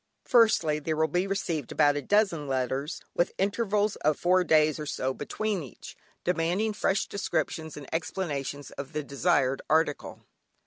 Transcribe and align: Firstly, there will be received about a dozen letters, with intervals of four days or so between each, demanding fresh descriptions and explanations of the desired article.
Firstly, 0.25 0.79
there 0.79 0.95
will 0.95 1.07
be 1.07 1.27
received 1.27 1.71
about 1.71 1.95
a 1.95 2.01
dozen 2.01 2.47
letters, 2.47 3.01
with 3.13 3.33
intervals 3.37 3.97
of 3.97 4.17
four 4.17 4.43
days 4.43 4.79
or 4.79 4.87
so 4.87 5.13
between 5.13 5.61
each, 5.61 5.95
demanding 6.23 6.73
fresh 6.73 7.05
descriptions 7.05 7.77
and 7.77 7.87
explanations 7.93 8.71
of 8.71 8.93
the 8.93 9.03
desired 9.03 9.61
article. 9.69 10.23